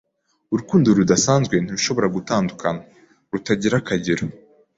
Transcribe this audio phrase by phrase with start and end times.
[0.53, 2.81] urukundo rudasanzwe, ntirushobora gutandukana,
[3.31, 4.23] rutagira akagero.